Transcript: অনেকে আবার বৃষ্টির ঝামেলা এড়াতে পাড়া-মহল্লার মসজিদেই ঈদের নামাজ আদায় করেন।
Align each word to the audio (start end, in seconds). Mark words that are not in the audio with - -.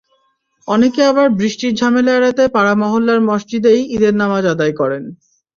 অনেকে 0.67 1.01
আবার 1.05 1.27
বৃষ্টির 1.31 1.73
ঝামেলা 1.75 2.11
এড়াতে 2.15 2.43
পাড়া-মহল্লার 2.47 3.19
মসজিদেই 3.29 3.81
ঈদের 3.95 4.13
নামাজ 4.15 4.43
আদায় 4.53 4.73
করেন। 4.73 5.03